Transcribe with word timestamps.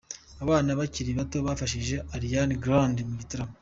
Abana 0.43 0.69
bakiri 0.79 1.11
bato 1.19 1.37
bafashije 1.45 1.95
Ariana 2.15 2.59
Grande 2.63 3.01
mu 3.09 3.13
gitaramo. 3.21 3.53